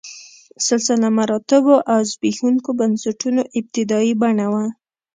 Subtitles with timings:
[0.67, 4.65] سلسله مراتبو او زبېښونکو بنسټونو ابتدايي بڼه وه.